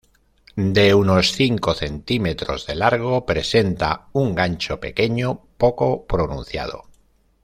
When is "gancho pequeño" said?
4.33-5.43